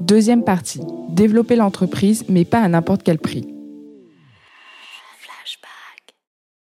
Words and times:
Deuxième 0.00 0.42
partie, 0.42 0.80
développer 1.08 1.56
l'entreprise, 1.56 2.24
mais 2.28 2.44
pas 2.44 2.60
à 2.60 2.68
n'importe 2.68 3.02
quel 3.02 3.18
prix. 3.18 3.53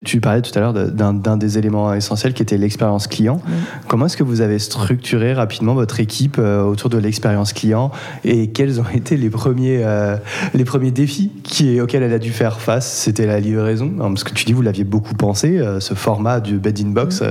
Tu 0.06 0.18
parlais 0.18 0.40
tout 0.40 0.58
à 0.58 0.60
l'heure 0.60 0.72
d'un 0.72 1.36
des 1.36 1.58
éléments 1.58 1.92
essentiels 1.92 2.32
qui 2.32 2.42
était 2.42 2.56
l'expérience 2.56 3.06
client. 3.06 3.42
Comment 3.86 4.06
est-ce 4.06 4.16
que 4.16 4.22
vous 4.22 4.40
avez 4.40 4.58
structuré 4.58 5.34
rapidement 5.34 5.74
votre 5.74 6.00
équipe 6.00 6.36
euh, 6.38 6.62
autour 6.62 6.88
de 6.88 6.96
l'expérience 6.96 7.52
client 7.52 7.90
et 8.24 8.46
quels 8.48 8.80
ont 8.80 8.88
été 8.94 9.18
les 9.18 9.28
premiers, 9.28 9.82
euh, 9.84 10.16
les 10.54 10.64
premiers 10.64 10.90
défis 10.90 11.30
qui, 11.42 11.78
auxquels 11.82 12.02
elle 12.02 12.14
a 12.14 12.18
dû 12.18 12.30
faire 12.30 12.62
face? 12.62 12.90
C'était 12.90 13.26
la 13.26 13.40
livraison? 13.40 13.92
Parce 13.98 14.24
que 14.24 14.32
tu 14.32 14.46
dis 14.46 14.54
vous 14.54 14.62
l'aviez 14.62 14.84
beaucoup 14.84 15.12
pensé, 15.12 15.58
euh, 15.58 15.80
ce 15.80 15.92
format 15.92 16.40
du 16.40 16.56
bed 16.56 16.80
in 16.80 16.92
box 16.92 17.22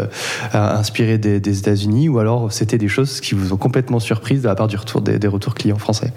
inspiré 0.54 1.18
des, 1.18 1.38
États-Unis 1.58 2.08
ou 2.08 2.20
alors 2.20 2.52
c'était 2.54 2.78
des 2.78 2.88
choses 2.88 3.20
qui 3.20 3.34
vous 3.34 3.52
ont 3.52 3.58
complètement 3.58 4.00
surprise 4.00 4.44
de 4.44 4.48
la 4.48 4.54
part 4.54 4.68
du 4.68 4.78
retour 4.78 5.02
des, 5.02 5.18
des 5.18 5.28
retours 5.28 5.56
clients 5.56 5.80
français? 5.80 6.14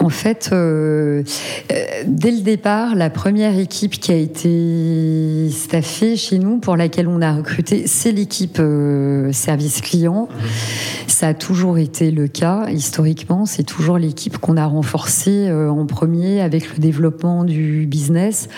En 0.00 0.10
fait, 0.10 0.50
dès 0.50 2.30
le 2.30 2.42
départ, 2.42 2.94
la 2.94 3.08
première 3.08 3.58
équipe 3.58 3.98
qui 3.98 4.12
a 4.12 4.16
été 4.16 5.48
staffée 5.50 5.93
chez 6.16 6.38
nous, 6.38 6.58
pour 6.58 6.76
laquelle 6.76 7.08
on 7.08 7.22
a 7.22 7.32
recruté, 7.32 7.86
c'est 7.86 8.10
l'équipe 8.10 8.58
euh, 8.58 9.32
service 9.32 9.80
client. 9.80 10.28
Mhm. 10.30 10.48
Ça 11.06 11.28
a 11.28 11.34
toujours 11.34 11.78
été 11.78 12.10
le 12.10 12.26
cas 12.26 12.66
historiquement. 12.68 13.46
C'est 13.46 13.62
toujours 13.62 13.98
l'équipe 13.98 14.38
qu'on 14.38 14.56
a 14.56 14.66
renforcée 14.66 15.48
euh, 15.48 15.70
en 15.70 15.86
premier 15.86 16.40
avec 16.40 16.74
le 16.74 16.78
développement 16.78 17.44
du 17.44 17.86
business. 17.86 18.48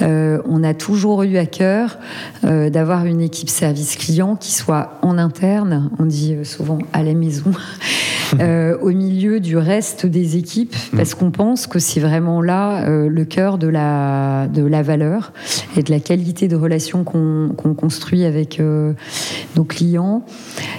Euh, 0.00 0.40
on 0.46 0.64
a 0.64 0.72
toujours 0.72 1.22
eu 1.22 1.36
à 1.36 1.46
cœur 1.46 1.98
d'avoir 2.42 3.06
une 3.06 3.20
équipe 3.20 3.48
service 3.48 3.96
client 3.96 4.36
qui 4.36 4.52
soit 4.52 4.98
en 5.02 5.16
interne, 5.18 5.90
on 5.98 6.06
dit 6.06 6.36
souvent 6.44 6.78
à 6.92 7.02
la 7.02 7.14
maison, 7.14 7.52
au 8.82 8.90
milieu 8.90 9.40
du 9.40 9.56
reste 9.56 10.06
des 10.06 10.36
équipes, 10.36 10.74
mhm. 10.92 10.98
parce 10.98 11.14
qu'on 11.14 11.30
pense 11.30 11.66
que 11.66 11.78
c'est 11.78 12.00
vraiment 12.00 12.40
là 12.40 12.86
le 12.88 13.24
cœur 13.24 13.58
de 13.58 13.68
la, 13.68 14.48
de 14.48 14.64
la 14.64 14.82
valeur 14.82 15.32
et 15.76 15.82
de 15.82 15.90
la 15.90 16.00
qualité 16.00 16.48
de 16.48 16.56
relation 16.56 17.04
qu'on 17.04 17.74
construit 17.74 18.24
avec 18.24 18.60
euh, 18.60 18.92
nos 19.56 19.64
clients. 19.64 20.24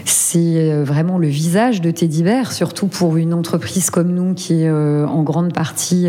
C'est 0.06 0.72
euh, 0.72 0.84
vraiment 0.84 1.18
le 1.18 1.28
visage 1.28 1.82
de 1.82 1.92
Teddy 1.92 2.24
Bear, 2.24 2.52
surtout 2.52 2.88
pour 2.88 3.18
une 3.18 3.34
entreprise 3.34 3.90
comme 3.90 4.12
nous 4.14 4.34
qui 4.34 4.64
est 4.64 4.70
euh, 4.70 5.06
en 5.08 5.24
grande 5.24 5.54
partie 5.54 6.08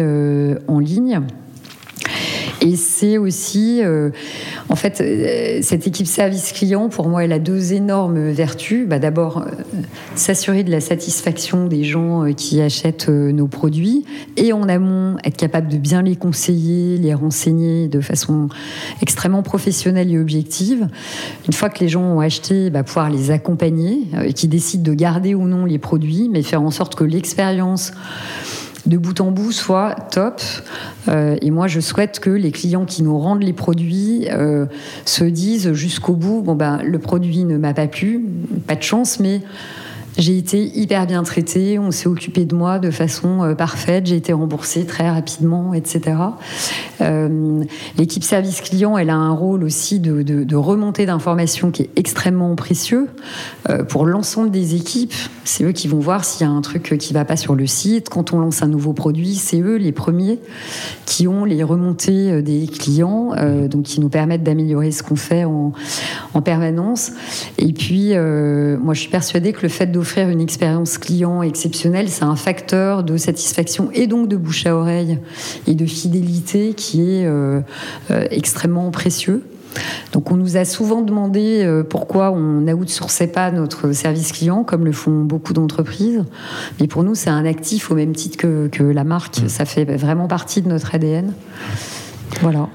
en 0.69 0.79
ligne. 0.79 1.21
Et 2.65 2.77
c'est 2.77 3.19
aussi, 3.19 3.83
euh, 3.83 4.09
en 4.71 4.75
fait, 4.75 5.03
euh, 5.03 5.59
cette 5.61 5.87
équipe 5.87 6.07
service 6.07 6.53
client, 6.53 6.89
pour 6.89 7.11
moi, 7.11 7.23
elle 7.23 7.33
a 7.33 7.39
deux 7.39 7.75
énormes 7.75 8.31
vertus. 8.31 8.89
Bah, 8.89 8.99
D'abord, 8.99 9.43
euh, 9.43 9.51
s'assurer 10.15 10.65
de 10.65 10.71
la 10.71 10.81
satisfaction 10.81 11.67
des 11.67 11.85
gens 11.85 12.33
qui 12.35 12.63
achètent 12.63 13.11
nos 13.11 13.49
produits 13.49 14.07
et 14.39 14.55
en 14.55 14.67
amont, 14.71 15.19
être 15.25 15.37
capable 15.37 15.69
de 15.69 15.77
bien 15.77 16.01
les 16.01 16.17
conseiller, 16.17 16.97
les 16.97 17.13
renseigner 17.13 17.87
de 17.89 18.01
façon 18.01 18.49
extrêmement 19.03 19.43
professionnelle 19.43 20.11
et 20.11 20.19
objective. 20.19 20.89
Une 21.47 21.53
fois 21.53 21.69
que 21.69 21.81
les 21.81 21.89
gens 21.89 22.03
ont 22.03 22.21
acheté, 22.21 22.71
bah, 22.71 22.83
pouvoir 22.83 23.11
les 23.11 23.31
accompagner, 23.31 24.05
qui 24.35 24.49
décident 24.49 24.91
de 24.91 24.95
garder 24.95 25.35
ou 25.35 25.47
non 25.47 25.67
les 25.67 25.79
produits, 25.79 26.31
mais 26.33 26.43
faire 26.43 26.63
en 26.63 26.71
sorte 26.71 26.95
que 26.95 27.05
l'expérience 27.05 27.93
de 28.87 28.97
bout 28.97 29.21
en 29.21 29.31
bout 29.31 29.53
soit 29.53 29.95
top. 30.11 30.41
Euh, 31.09 31.37
et 31.41 31.51
moi, 31.51 31.67
je 31.67 31.81
souhaite 31.81 32.21
que 32.21 32.31
les 32.31 32.51
clients 32.51 32.85
qui 32.85 33.03
nous 33.03 33.19
rendent 33.19 33.43
les 33.43 33.53
produits 33.53 34.27
euh, 34.31 34.67
se 35.05 35.25
disent 35.25 35.73
jusqu'au 35.73 36.15
bout, 36.15 36.43
bon 36.43 36.55
ben, 36.55 36.81
le 36.83 36.99
produit 36.99 37.45
ne 37.45 37.57
m'a 37.57 37.75
pas 37.75 37.87
plu, 37.87 38.25
pas 38.67 38.77
de 38.77 38.83
chance, 38.83 39.21
mais 39.21 39.41
j'ai 40.17 40.39
été 40.39 40.79
hyper 40.79 41.07
bien 41.07 41.25
traitée, 41.25 41.79
on 41.81 41.91
s'est 41.91 42.07
occupé 42.07 42.45
de 42.45 42.55
moi 42.55 42.79
de 42.79 42.93
façon 42.93 43.43
euh, 43.43 43.55
parfaite, 43.55 44.07
j'ai 44.07 44.17
été 44.17 44.33
remboursée 44.33 44.87
très 44.87 45.11
rapidement, 45.11 45.75
etc. 45.75 46.17
Euh, 47.01 47.65
l'équipe 47.99 48.23
service 48.23 48.61
client, 48.61 48.97
elle 48.97 49.11
a 49.11 49.17
un 49.17 49.33
rôle 49.33 49.65
aussi 49.65 49.99
de, 49.99 50.55
remontée 50.55 51.05
d'informations 51.05 51.73
qui 51.73 51.83
est 51.83 51.91
extrêmement 51.97 52.55
précieux 52.55 53.09
euh, 53.69 53.83
pour 53.83 54.07
l'ensemble 54.07 54.53
des 54.53 54.77
équipes. 54.77 55.13
C'est 55.43 55.65
eux 55.65 55.73
qui 55.73 55.89
vont 55.89 55.99
voir 55.99 56.25
s'il 56.25 56.47
y 56.47 56.49
a 56.49 56.53
un 56.53 56.61
truc 56.61 56.97
qui 56.99 57.13
va 57.13 57.25
pas 57.25 57.37
sur 57.37 57.57
le 57.57 57.67
site. 57.67 58.09
Quand 58.09 58.33
on 58.33 58.39
lance 58.39 58.63
un 58.63 58.69
nouveau 58.69 58.93
produit, 58.93 59.35
c'est 59.35 59.61
eux 59.61 59.77
les 59.77 59.93
premiers 59.93 60.39
qui 61.07 61.27
ont 61.27 61.45
les 61.45 61.63
remontées 61.65 62.41
des 62.41 62.67
clients, 62.67 63.33
donc 63.69 63.83
qui 63.83 64.01
nous 64.01 64.09
permettent 64.09 64.43
d'améliorer 64.43 64.91
ce 64.91 65.03
qu'on 65.03 65.17
fait 65.17 65.45
en, 65.45 65.73
en, 66.33 66.41
permanence. 66.41 67.13
Et 67.59 67.73
puis, 67.73 68.15
moi, 68.15 68.95
je 68.95 69.01
suis 69.01 69.11
persuadée 69.11 69.53
que 69.53 69.63
le 69.63 69.69
fait 69.69 69.87
de 69.87 70.04
offrir 70.05 70.29
une 70.29 70.43
expérience 70.43 70.99
client 70.99 71.41
exceptionnelle, 71.41 72.11
c'est 72.11 72.25
un 72.25 72.37
facteur 72.37 73.05
de 73.05 73.17
satisfaction 73.17 73.89
et 73.95 74.07
donc 74.07 74.29
de 74.29 74.37
bouche 74.37 74.67
à 74.67 74.77
oreille 74.77 75.19
et 75.67 75.75
de 75.75 75.87
fidélité 75.87 76.75
qui 76.75 77.01
est 77.01 77.25
euh, 77.25 77.63
euh, 78.11 78.27
extrêmement 78.31 78.91
précieux. 78.91 79.43
Donc 80.13 80.31
on 80.31 80.37
nous 80.37 80.59
a 80.59 80.67
souvent 80.67 81.01
demandé 81.01 81.63
euh, 81.65 81.83
pourquoi 81.83 82.33
on 82.33 82.61
n'outsourçait 82.61 83.29
pas 83.29 83.51
notre 83.51 83.93
service 83.93 84.33
client, 84.33 84.63
comme 84.63 84.85
le 84.85 84.93
font 84.93 85.23
beaucoup 85.23 85.55
d'entreprises. 85.55 86.23
Mais 86.81 86.87
pour 86.87 87.03
nous, 87.03 87.15
c'est 87.15 87.31
un 87.31 87.47
actif 87.47 87.91
au 87.91 87.95
même 87.95 88.13
titre 88.13 88.37
que, 88.37 88.69
que 88.69 88.83
la 88.83 89.05
marque. 89.05 89.41
Mmh. 89.41 89.49
Ça 89.49 89.65
fait 89.65 89.87
vraiment 89.97 90.29
partie 90.29 90.61
de 90.61 90.69
notre 90.69 90.95
ADN. 90.95 91.33
Voilà. 92.43 92.69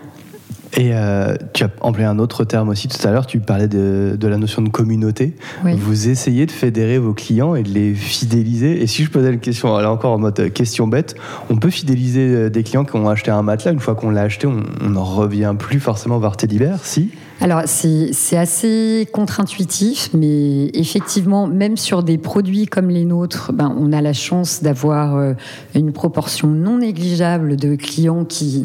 Et 0.77 0.91
euh, 0.93 1.35
tu 1.53 1.63
as 1.63 1.69
employé 1.81 2.07
un 2.07 2.19
autre 2.19 2.43
terme 2.43 2.69
aussi 2.69 2.87
tout 2.87 3.07
à 3.07 3.11
l'heure, 3.11 3.25
tu 3.25 3.39
parlais 3.39 3.67
de, 3.67 4.17
la 4.21 4.37
notion 4.37 4.61
de 4.61 4.69
communauté. 4.69 5.35
Vous 5.63 6.09
essayez 6.09 6.45
de 6.45 6.51
fédérer 6.51 6.99
vos 6.99 7.13
clients 7.13 7.55
et 7.55 7.63
de 7.63 7.69
les 7.69 7.93
fidéliser. 7.95 8.81
Et 8.81 8.87
si 8.87 9.03
je 9.03 9.09
posais 9.09 9.33
une 9.33 9.39
question, 9.39 9.75
là 9.77 9.91
encore 9.91 10.13
en 10.13 10.19
mode 10.19 10.53
question 10.53 10.87
bête, 10.87 11.15
on 11.49 11.57
peut 11.57 11.71
fidéliser 11.71 12.27
euh, 12.27 12.49
des 12.49 12.63
clients 12.63 12.85
qui 12.85 12.95
ont 12.95 13.09
acheté 13.09 13.31
un 13.31 13.41
matelas. 13.41 13.71
Une 13.71 13.79
fois 13.79 13.95
qu'on 13.95 14.11
l'a 14.11 14.21
acheté, 14.21 14.47
on 14.47 14.89
ne 14.89 14.97
revient 14.97 15.55
plus 15.57 15.79
forcément 15.79 16.19
vers 16.19 16.35
divers, 16.35 16.83
si? 16.83 17.09
Alors 17.41 17.61
c'est 17.67 18.35
assez 18.35 19.07
contre-intuitif, 19.13 20.09
mais 20.13 20.65
effectivement, 20.73 21.47
même 21.47 21.77
sur 21.77 22.03
des 22.03 22.17
produits 22.17 22.65
comme 22.65 22.89
les 22.89 23.05
nôtres, 23.05 23.53
ben, 23.53 23.73
on 23.79 23.93
a 23.93 24.01
la 24.01 24.11
chance 24.11 24.61
d'avoir 24.61 25.15
euh, 25.15 25.33
une 25.73 25.93
proportion 25.93 26.49
non 26.49 26.79
négligeable 26.79 27.55
de 27.55 27.75
clients 27.75 28.25
qui 28.25 28.63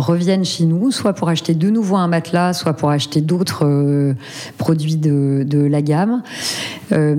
reviennent 0.00 0.44
chez 0.44 0.64
nous, 0.64 0.90
soit 0.90 1.12
pour 1.12 1.28
acheter 1.28 1.54
de 1.54 1.70
nouveau 1.70 1.96
un 1.96 2.08
matelas, 2.08 2.52
soit 2.52 2.74
pour 2.74 2.90
acheter 2.90 3.20
d'autres 3.20 3.66
euh, 3.66 4.14
produits 4.56 4.96
de, 4.96 5.44
de, 5.46 5.58
la 5.58 5.82
gamme. 5.82 6.22
Euh, 6.92 7.14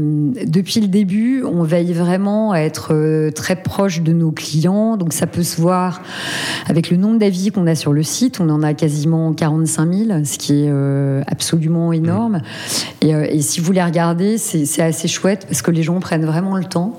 depuis 0.45 0.79
le 0.79 0.87
début, 0.87 1.43
on 1.43 1.63
veille 1.63 1.93
vraiment 1.93 2.51
à 2.51 2.59
être 2.59 2.93
euh, 2.93 3.31
très 3.31 3.55
proche 3.55 4.01
de 4.01 4.13
nos 4.13 4.31
clients. 4.31 4.97
Donc 4.97 5.13
ça 5.13 5.27
peut 5.27 5.43
se 5.43 5.59
voir 5.59 6.01
avec 6.67 6.89
le 6.89 6.97
nombre 6.97 7.19
d'avis 7.19 7.51
qu'on 7.51 7.67
a 7.67 7.75
sur 7.75 7.93
le 7.93 8.03
site. 8.03 8.39
On 8.39 8.49
en 8.49 8.63
a 8.63 8.73
quasiment 8.73 9.33
45 9.33 9.93
000, 9.93 10.23
ce 10.23 10.37
qui 10.37 10.63
est 10.63 10.71
absolument 11.27 11.91
énorme. 11.93 12.41
Et, 13.01 13.09
et, 13.09 13.41
si 13.41 13.59
vous 13.59 13.71
les 13.71 13.83
regardez, 13.83 14.37
c'est 14.37 14.81
assez 14.81 15.07
chouette 15.07 15.45
parce 15.47 15.61
que 15.61 15.71
les 15.71 15.83
gens 15.83 15.99
prennent 15.99 16.25
vraiment 16.25 16.57
le 16.57 16.65
temps 16.65 16.97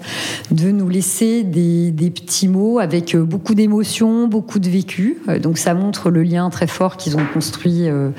de 0.51 0.71
nous 0.71 0.89
laisser 0.89 1.43
des, 1.43 1.91
des 1.91 2.11
petits 2.11 2.49
mots 2.49 2.79
avec 2.79 3.17
beaucoup 3.17 3.55
d'émotions, 3.55 4.27
beaucoup 4.27 4.59
de 4.59 4.69
vécu. 4.69 5.19
Donc 5.43 5.59
ça 5.59 5.70
montre 5.75 6.11
le 6.11 6.23
lien 6.23 6.51
très 6.51 6.67
fort 6.67 6.97
qu'ils 6.97 7.17
ont 7.17 7.27
construit 7.33 7.89
euh, 7.89 8.11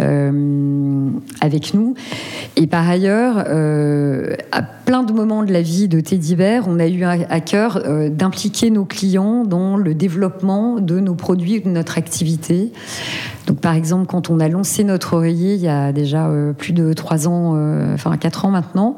euh, 0.00 1.08
avec 1.40 1.74
nous. 1.74 1.94
Et 2.56 2.66
par 2.66 2.88
ailleurs, 2.88 3.44
euh, 3.48 4.34
à 4.50 4.62
plein 4.62 5.02
de 5.02 5.12
moments 5.12 5.42
de 5.42 5.52
la 5.52 5.62
vie 5.62 5.88
de 5.88 6.00
Teddy 6.00 6.36
Bear, 6.36 6.64
on 6.66 6.78
a 6.78 6.86
eu 6.86 7.04
à 7.04 7.40
cœur 7.40 7.82
d'impliquer 8.10 8.70
nos 8.70 8.84
clients 8.84 9.44
dans 9.44 9.76
le 9.76 9.94
développement 9.94 10.80
de 10.80 11.00
nos 11.00 11.14
produits 11.14 11.60
de 11.60 11.68
notre 11.68 11.98
activité. 11.98 12.72
Donc, 13.46 13.58
par 13.58 13.74
exemple, 13.74 14.06
quand 14.06 14.30
on 14.30 14.38
a 14.40 14.48
lancé 14.48 14.84
notre 14.84 15.14
oreiller 15.14 15.54
il 15.54 15.60
y 15.60 15.68
a 15.68 15.92
déjà 15.92 16.30
plus 16.58 16.72
de 16.72 16.92
trois 16.92 17.26
ans, 17.26 17.56
enfin 17.94 18.16
quatre 18.16 18.44
ans 18.44 18.50
maintenant, 18.50 18.96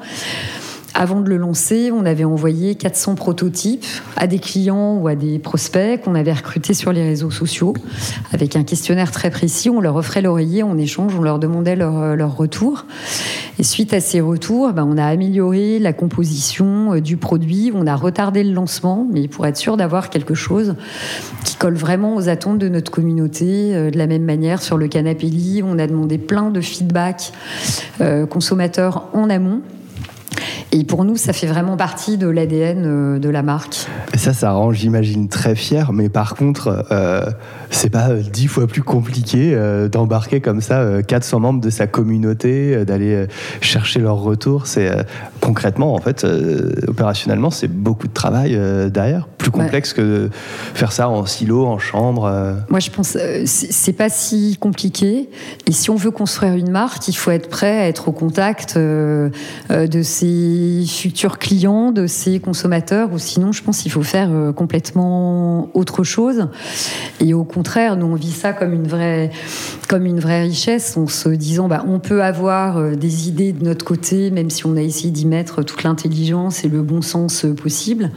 avant 0.95 1.21
de 1.21 1.29
le 1.29 1.37
lancer, 1.37 1.91
on 1.93 2.07
avait 2.07 2.25
envoyé 2.25 2.77
400 2.77 3.17
prototypes 3.17 3.85
à 4.17 4.29
des 4.29 4.39
clients 4.39 4.97
ou 4.97 5.09
à 5.09 5.17
des 5.17 5.41
prospects 5.41 6.01
qu'on 6.01 6.15
avait 6.15 6.33
recrutés 6.33 6.73
sur 6.73 6.93
les 6.93 7.03
réseaux 7.03 7.33
sociaux 7.33 7.75
avec 8.33 8.55
un 8.55 8.63
questionnaire 8.63 9.11
très 9.11 9.31
précis. 9.31 9.69
On 9.69 9.81
leur 9.81 9.97
offrait 9.97 10.23
l'oreiller 10.23 10.63
en 10.63 10.79
échange, 10.79 11.15
on 11.19 11.23
leur 11.23 11.41
demandait 11.41 11.75
leur, 11.75 11.99
euh, 11.99 12.15
leur 12.15 12.37
retour. 12.37 12.87
Et 13.59 13.65
suite 13.65 13.93
à 13.93 14.01
ces 14.01 14.21
retours, 14.21 14.73
ben, 14.73 14.87
on 14.89 14.97
a 14.97 15.05
amélioré 15.05 15.81
la 15.81 15.93
composition 15.93 16.95
euh, 16.95 17.01
du 17.01 17.17
produit, 17.17 17.73
on 17.75 17.89
a 17.89 17.97
retardé 17.97 18.45
le 18.45 18.53
lancement, 18.53 19.07
mais 19.11 19.27
pour 19.27 19.47
être 19.47 19.57
sûr 19.57 19.77
d'avoir 19.77 20.11
quelque 20.11 20.35
chose 20.35 20.77
qui 21.45 21.57
colle 21.57 21.75
vraiment 21.75 22.15
aux 22.15 22.29
attentes 22.29 22.59
de 22.59 22.69
notre 22.69 22.93
communauté. 22.93 23.75
Euh, 23.75 23.91
de 23.91 23.99
la 23.99 24.07
même 24.07 24.25
manière, 24.25 24.63
sur 24.63 24.77
le 24.77 24.87
canapé 24.87 25.27
lit, 25.27 25.61
on 25.65 25.79
a 25.81 25.89
demandé 25.89 26.19
plein 26.19 26.51
de 26.51 26.61
feedback 26.61 27.33
consommateurs 28.29 29.09
en 29.13 29.31
amont 29.31 29.61
et 30.75 30.83
pour 30.83 31.05
nous, 31.05 31.17
ça 31.17 31.33
fait 31.33 31.47
vraiment 31.47 31.77
partie 31.77 32.19
de 32.19 32.27
l'ADN 32.27 32.83
euh, 32.85 33.19
de 33.21 33.29
la 33.29 33.45
marque. 33.45 33.87
Et 34.13 34.19
ça, 34.19 34.33
ça 34.33 34.51
rend, 34.51 34.73
j'imagine, 34.73 35.29
très 35.29 35.55
fier. 35.55 35.93
Mais 35.93 36.09
par 36.09 36.35
contre, 36.35 36.85
euh, 36.91 37.25
c'est 37.71 37.91
pas 37.91 38.09
dix 38.15 38.49
fois 38.49 38.67
plus 38.67 38.83
compliqué 38.83 39.53
euh, 39.55 39.89
d'embarquer 39.89 40.41
comme 40.41 40.61
ça 40.61 41.01
400 41.07 41.39
membres 41.39 41.61
de 41.61 41.71
sa 41.71 41.87
communauté, 41.87 42.85
d'aller 42.85 43.29
chercher 43.61 44.01
leur 44.01 44.17
retour. 44.17 44.67
C'est 44.67 44.91
concrètement, 45.41 45.95
en 45.95 46.01
fait, 46.01 46.27
opérationnellement, 46.89 47.51
c'est 47.51 47.69
beaucoup 47.69 48.09
de 48.09 48.13
travail 48.13 48.59
derrière. 48.91 49.29
Plus 49.39 49.53
complexe 49.53 49.93
que 49.93 50.01
de 50.03 50.31
faire 50.33 50.91
ça 50.91 51.09
en 51.09 51.25
silo, 51.25 51.67
en 51.67 51.79
chambre. 51.79 52.57
Moi, 52.69 52.81
je 52.81 52.91
pense 52.91 53.17
c'est 53.45 53.93
pas 53.93 54.09
si 54.09 54.57
compliqué. 54.59 55.29
Et 55.67 55.73
si 55.73 55.91
on 55.91 55.97
veut 55.97 56.11
construire 56.11 56.55
une 56.55 56.71
marque, 56.71 57.07
il 57.07 57.17
faut 57.17 57.31
être 57.31 57.49
prêt 57.49 57.79
à 57.79 57.89
être 57.89 58.09
au 58.09 58.13
contact 58.13 58.77
de 58.77 59.31
futurs 60.87 61.39
clients, 61.39 61.93
de 61.93 62.07
ses 62.07 62.41
consommateurs, 62.41 63.13
ou 63.13 63.19
sinon, 63.19 63.53
je 63.53 63.63
pense 63.63 63.83
qu'il 63.83 63.93
faut 63.93 64.03
faire 64.03 64.31
euh, 64.31 64.53
complètement 64.53 65.69
autre 65.75 66.05
chose. 66.05 66.49
Et 67.21 67.35
au 67.35 67.45
contraire, 67.45 67.97
nous, 67.97 68.07
on 68.07 68.15
vit 68.15 68.33
ça 68.33 68.53
comme 68.53 68.73
une 68.73 68.87
vraie, 68.87 69.31
comme 69.89 70.07
une 70.07 70.21
vraie 70.21 70.43
richesse, 70.43 70.97
en 70.97 71.07
se 71.07 71.29
disant, 71.29 71.69
bah, 71.69 71.85
on 71.87 71.99
peut 71.99 72.23
avoir 72.23 72.79
euh, 72.79 72.95
des 72.95 73.29
idées 73.29 73.53
de 73.53 73.65
notre 73.65 73.85
côté, 73.85 74.31
même 74.31 74.51
si 74.51 74.67
on 74.67 74.77
a 74.77 74.83
essayé 74.83 75.11
d'y 75.11 75.27
mettre 75.27 75.63
toute 75.63 75.83
l'intelligence 75.83 76.65
et 76.65 76.69
le 76.69 76.83
bon 76.83 77.03
sens 77.03 77.45
euh, 77.45 77.55
possible. 77.55 78.11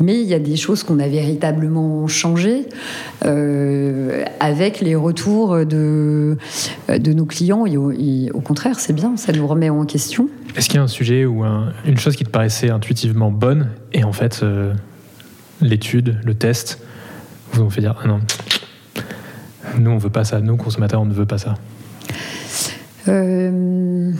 Mais 0.00 0.20
il 0.20 0.26
y 0.26 0.34
a 0.34 0.38
des 0.38 0.56
choses 0.56 0.82
qu'on 0.82 0.98
a 0.98 1.08
véritablement 1.08 2.06
changées 2.06 2.66
avec 4.40 4.80
les 4.80 4.94
retours 4.94 5.64
de, 5.64 6.36
de 6.88 7.12
nos 7.12 7.24
clients. 7.24 7.64
Et 7.66 7.76
au, 7.76 8.40
contraire, 8.40 8.78
c'est 8.78 8.92
bien, 8.92 9.16
ça 9.16 9.32
nous 9.32 9.46
remet 9.46 9.70
en 9.70 9.84
question. 9.86 10.28
Est-ce 10.56 10.68
qu'il 10.68 10.76
y 10.76 10.80
a 10.80 10.82
un 10.82 10.88
sujet 10.88 11.24
ou 11.24 11.44
une 11.44 11.98
chose 11.98 12.16
qui 12.16 12.24
te 12.24 12.30
paraissait 12.30 12.70
intuitivement 12.70 13.30
bonne 13.30 13.70
et 13.92 14.04
en 14.04 14.12
fait 14.12 14.44
l'étude, 15.60 16.18
le 16.24 16.34
test, 16.34 16.80
vous 17.52 17.62
ont 17.62 17.70
fait 17.70 17.80
dire 17.80 17.94
ah 18.02 18.08
non, 18.08 18.20
nous 19.78 19.90
on 19.90 19.98
veut 19.98 20.10
pas 20.10 20.24
ça, 20.24 20.40
nous 20.40 20.56
consommateurs 20.56 21.00
on 21.00 21.06
ne 21.06 21.14
veut 21.14 21.26
pas 21.26 21.38
ça. 21.38 21.54
Euh, 23.08 24.12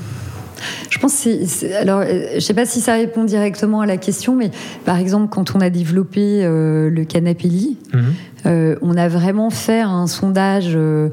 je 0.96 1.00
pense 1.00 1.12
c'est, 1.12 1.74
alors 1.74 2.02
je 2.02 2.40
sais 2.40 2.54
pas 2.54 2.64
si 2.64 2.80
ça 2.80 2.94
répond 2.94 3.24
directement 3.24 3.82
à 3.82 3.86
la 3.86 3.98
question, 3.98 4.34
mais 4.34 4.50
par 4.86 4.96
exemple 4.96 5.28
quand 5.28 5.54
on 5.54 5.60
a 5.60 5.68
développé 5.68 6.42
euh, 6.42 6.88
le 6.88 7.04
canapé 7.04 7.48
lit, 7.48 7.76
mhm. 7.92 8.14
Euh, 8.46 8.76
on 8.80 8.96
a 8.96 9.08
vraiment 9.08 9.50
fait 9.50 9.80
un 9.80 10.06
sondage 10.06 10.72
euh, 10.74 11.08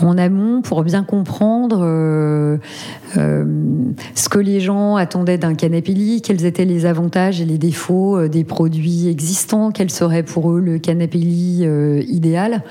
en 0.00 0.16
amont 0.18 0.62
pour 0.62 0.84
bien 0.84 1.02
comprendre 1.02 1.80
euh, 1.82 2.58
ce 4.14 4.28
que 4.28 4.38
les 4.38 4.60
gens 4.60 4.96
attendaient 4.96 5.38
d'un 5.38 5.54
canapé 5.54 5.92
lit, 5.92 6.22
quels 6.22 6.44
étaient 6.44 6.64
les 6.64 6.86
avantages 6.86 7.40
et 7.40 7.44
les 7.44 7.58
défauts 7.58 8.28
des 8.28 8.44
produits 8.44 9.08
existants, 9.08 9.70
quel 9.70 9.90
serait 9.90 10.22
pour 10.22 10.52
eux 10.52 10.60
le 10.60 10.78
canapé 10.78 11.18
lit 11.18 11.66
idéal. 12.08 12.62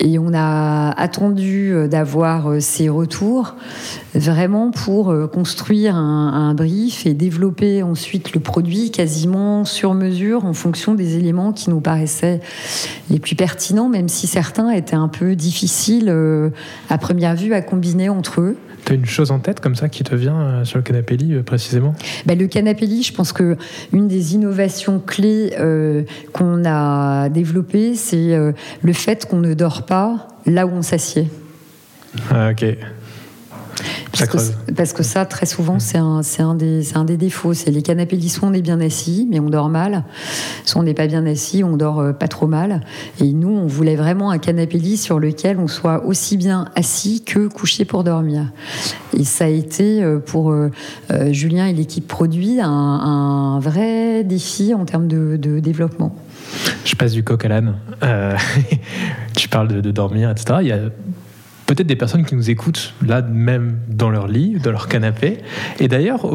Et 0.00 0.18
on 0.18 0.32
a 0.34 0.90
attendu 0.98 1.74
d'avoir 1.88 2.54
ces 2.60 2.88
retours 2.88 3.54
vraiment 4.14 4.70
pour 4.70 5.14
construire 5.30 5.94
un, 5.94 6.32
un, 6.32 6.54
brief 6.54 7.06
et 7.06 7.12
développer 7.12 7.82
ensuite 7.82 8.32
le 8.32 8.40
produit 8.40 8.90
quasiment 8.90 9.64
sur 9.66 9.92
mesure 9.94 10.46
en 10.46 10.54
fonction 10.54 10.94
des 10.94 11.16
éléments 11.16 11.52
qui 11.52 11.68
nous 11.68 11.80
paraissaient 11.80 12.40
les 13.10 13.18
plus 13.20 13.29
pertinent, 13.34 13.88
même 13.88 14.08
si 14.08 14.26
certains 14.26 14.70
étaient 14.70 14.96
un 14.96 15.08
peu 15.08 15.36
difficiles 15.36 16.08
euh, 16.08 16.50
à 16.88 16.98
première 16.98 17.34
vue 17.34 17.54
à 17.54 17.62
combiner 17.62 18.08
entre 18.08 18.40
eux. 18.40 18.56
Tu 18.84 18.92
as 18.92 18.96
une 18.96 19.06
chose 19.06 19.30
en 19.30 19.38
tête 19.38 19.60
comme 19.60 19.74
ça 19.74 19.88
qui 19.88 20.04
te 20.04 20.14
vient 20.14 20.40
euh, 20.40 20.64
sur 20.64 20.78
le 20.78 20.82
canapé 20.82 21.16
lit 21.16 21.34
euh, 21.34 21.42
précisément? 21.42 21.94
Bah, 22.26 22.34
Le 22.34 22.46
canapé 22.46 22.86
lit, 22.86 23.02
je 23.02 23.12
pense 23.12 23.32
que 23.32 23.56
une 23.92 24.08
des 24.08 24.34
innovations 24.34 25.00
clés 25.00 25.54
qu'on 26.32 26.64
a 26.64 27.28
développées, 27.28 27.94
c'est 27.94 28.36
le 28.82 28.92
fait 28.92 29.26
qu'on 29.26 29.38
ne 29.38 29.54
dort 29.54 29.84
pas 29.84 30.28
là 30.46 30.66
où 30.66 30.70
on 30.70 30.82
s'assied. 30.82 31.28
Ah, 32.30 32.50
ok. 32.50 32.64
Parce 34.76 34.92
que, 34.92 35.02
ça, 35.02 35.24
très 35.24 35.46
souvent, 35.46 35.78
c'est 35.78 35.98
un, 35.98 36.20
un, 36.38 36.54
des, 36.54 36.96
un 36.96 37.04
des 37.04 37.16
défauts. 37.16 37.54
C'est 37.54 37.70
les 37.70 37.82
canapés 37.82 38.16
lits, 38.16 38.28
soit 38.28 38.48
on 38.48 38.52
est 38.52 38.62
bien 38.62 38.80
assis, 38.80 39.26
mais 39.30 39.40
on 39.40 39.50
dort 39.50 39.68
mal. 39.68 40.04
Soit 40.64 40.80
on 40.80 40.84
n'est 40.84 40.94
pas 40.94 41.06
bien 41.06 41.26
assis, 41.26 41.64
on 41.64 41.76
dort 41.76 42.00
euh, 42.00 42.12
pas 42.12 42.28
trop 42.28 42.46
mal. 42.46 42.82
Et 43.20 43.32
nous, 43.32 43.50
on 43.50 43.66
voulait 43.66 43.96
vraiment 43.96 44.30
un 44.30 44.38
canapé 44.38 44.78
lit 44.78 44.96
sur 44.96 45.18
lequel 45.18 45.58
on 45.58 45.68
soit 45.68 46.04
aussi 46.04 46.36
bien 46.36 46.66
assis 46.74 47.22
que 47.22 47.48
couché 47.48 47.84
pour 47.84 48.04
dormir. 48.04 48.46
Et 49.16 49.24
ça 49.24 49.44
a 49.44 49.48
été 49.48 50.02
euh, 50.02 50.18
pour 50.18 50.50
euh, 50.50 50.70
Julien 51.30 51.66
et 51.66 51.72
l'équipe 51.72 52.06
produit 52.06 52.60
un, 52.60 53.58
vrai 53.60 54.24
défi 54.24 54.74
en 54.74 54.84
termes 54.84 55.08
de, 55.08 55.36
développement. 55.60 56.14
Je 56.84 56.94
passe 56.94 57.12
du 57.12 57.22
coq 57.22 57.44
à 57.44 57.48
l'âne. 57.48 57.74
tu 59.36 59.48
parles 59.48 59.68
de, 59.68 59.80
de, 59.80 59.90
dormir, 59.90 60.30
etc. 60.30 60.58
Il 60.62 60.68
y 60.68 60.72
a 60.72 60.78
peut-être 61.70 61.86
des 61.86 61.94
personnes 61.94 62.24
qui 62.24 62.34
nous 62.34 62.50
écoutent 62.50 62.94
là 63.06 63.22
même 63.22 63.78
dans 63.86 64.10
leur 64.10 64.26
lit, 64.26 64.56
dans 64.60 64.72
leur 64.72 64.88
canapé. 64.88 65.38
Et 65.78 65.86
d'ailleurs, 65.86 66.26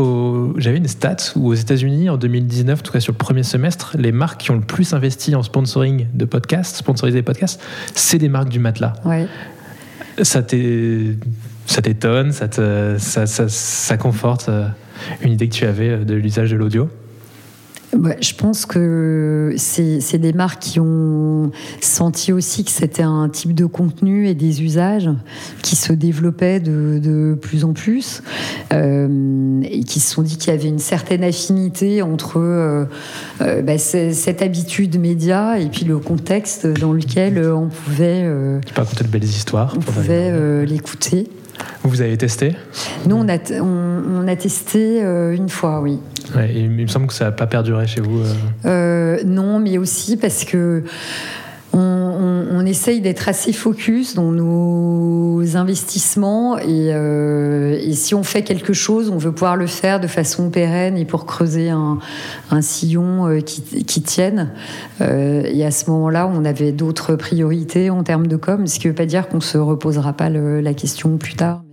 j'avais 0.58 0.78
une 0.78 0.88
stat 0.88 1.18
où 1.36 1.48
aux 1.50 1.54
États-Unis 1.54 2.10
en 2.10 2.16
2019, 2.16 2.80
en 2.80 2.82
tout 2.82 2.94
cas 2.94 3.02
sur 3.02 3.12
le 3.12 3.18
premier 3.18 3.44
semestre, 3.44 3.98
les 4.00 4.14
marques 4.14 4.40
qui 4.40 4.52
ont 4.52 4.56
le 4.56 4.62
plus 4.62 4.94
investi 4.94 5.36
en 5.36 5.44
sponsoring 5.44 6.08
de 6.14 6.24
podcasts, 6.24 6.78
sponsoriser 6.78 7.20
des 7.20 7.24
podcasts, 7.24 7.62
c'est 7.96 8.18
des 8.18 8.30
marques 8.30 8.48
du 8.48 8.60
matelas. 8.60 8.94
Ouais. 9.04 9.28
Ça 10.24 10.42
t'étonne, 10.42 12.32
ça, 12.32 12.48
ça, 12.98 13.26
ça, 13.28 13.50
ça 13.50 13.98
conforte 13.98 14.48
euh, 14.48 14.68
une 15.22 15.34
idée 15.34 15.50
que 15.50 15.54
tu 15.54 15.66
avais 15.66 15.98
de 15.98 16.14
l'usage 16.14 16.52
de 16.52 16.56
l'audio? 16.56 16.90
Je 17.94 18.34
pense 18.34 18.66
que 18.66 19.54
c'est 19.58 20.18
des 20.18 20.34
marques 20.34 20.62
qui 20.62 20.80
ont 20.80 21.52
senti 21.82 22.34
aussi 22.34 22.64
que 22.64 22.72
c'était 22.72 23.04
un 23.04 23.30
type 23.30 23.54
de 23.54 23.66
contenu 23.66 24.28
et 24.28 24.34
des 24.34 24.64
usages 24.64 25.10
qui 25.62 25.76
se 25.76 25.94
développaient 25.94 26.60
de, 26.60 27.38
plus 27.42 27.64
en 27.64 27.74
plus 27.74 28.22
euh, 28.74 29.62
et 29.64 29.84
qui 29.84 30.00
se 30.00 30.12
sont 30.12 30.22
dit 30.22 30.38
qu'il 30.38 30.52
y 30.52 30.56
avait 30.56 30.68
une 30.68 30.80
certaine 30.80 31.24
affinité 31.24 32.02
entre 32.02 32.40
euh, 32.40 32.86
euh, 33.42 33.62
bah, 33.62 33.78
cette 33.78 34.42
habitude 34.42 35.00
média 35.00 35.60
et 35.60 35.68
puis 35.68 35.86
le 35.86 35.98
contexte 36.00 36.68
dans 36.68 36.94
lequel 36.94 37.40
on 37.40 37.68
pouvait. 37.68 38.30
tu 38.66 38.74
peux 38.74 38.82
raconter 38.82 39.04
de 39.04 39.10
belles 39.10 39.24
histoires. 39.24 39.74
On 39.76 39.80
pouvait 39.80 40.66
l'écouter. 40.66 41.28
Vous 41.84 42.02
avez 42.02 42.18
testé? 42.18 42.56
Nous, 43.06 43.16
on 43.16 43.28
a, 43.30 43.38
on, 43.62 44.28
a 44.28 44.36
testé 44.36 45.02
une 45.02 45.50
fois, 45.50 45.82
oui 45.82 46.00
il 46.54 46.70
me 46.70 46.88
semble 46.88 47.08
que 47.08 47.14
ça 47.14 47.26
n'a 47.26 47.32
pas 47.32 47.48
perduré 47.48 47.88
chez 47.88 48.02
vous. 48.02 48.22
Euh. 48.22 48.34
Euh, 48.66 49.24
non, 49.26 49.60
mais 49.60 49.78
aussi 49.78 50.18
parce 50.18 50.46
que 50.46 50.84
on, 52.66 52.68
essaye 52.68 53.02
d'être 53.02 53.30
assez 53.30 53.54
focus 53.54 54.16
dans 54.16 54.32
nos 54.32 55.56
investissements 55.56 56.58
euh, 56.58 57.78
et, 57.80 57.94
si 57.94 58.16
on 58.16 58.24
fait 58.24 58.42
quelque 58.42 58.74
chose, 58.74 59.10
on 59.10 59.18
veut 59.18 59.32
pouvoir 59.32 59.56
le 59.56 59.68
faire 59.68 60.00
de 60.00 60.08
façon 60.08 60.50
pérenne 60.50 60.98
et 60.98 61.06
pour 61.06 61.26
creuser 61.26 61.70
un, 61.70 62.00
sillon 62.62 63.42
qui, 63.42 64.02
tienne. 64.02 64.52
et 65.00 65.66
à 65.66 65.72
ce 65.72 65.90
moment-là, 65.92 66.30
on 66.34 66.46
avait 66.46 66.72
d'autres 66.72 67.16
priorités 67.16 67.90
en 67.90 68.04
termes 68.04 68.28
de 68.28 68.38
com, 68.38 68.66
ce 68.68 68.80
qui 68.80 68.88
ne 68.88 68.92
veut 68.92 68.96
pas 68.96 69.06
dire 69.06 69.28
qu'on 69.28 69.38
ne 69.38 69.42
se 69.42 69.58
reposera 69.58 70.14
pas 70.14 70.30
la 70.30 70.74
question 70.74 71.18
plus 71.18 71.36
tard. 71.36 71.65